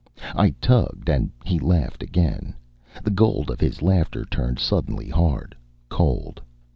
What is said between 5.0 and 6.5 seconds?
hard, cold.